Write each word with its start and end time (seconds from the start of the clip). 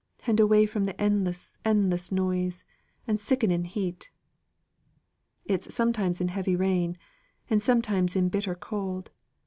"And 0.25 0.39
away 0.39 0.65
from 0.65 0.85
the 0.85 0.99
endless, 0.99 1.59
endless 1.63 2.11
noise, 2.11 2.65
and 3.05 3.21
sickening 3.21 3.65
heat." 3.65 4.09
"It's 5.45 5.71
sometimes 5.75 6.19
in 6.19 6.29
heavy 6.29 6.55
rain, 6.55 6.97
and 7.51 7.61
sometimes 7.61 8.15
in 8.15 8.29
bitter 8.29 8.55
cold. 8.55 9.11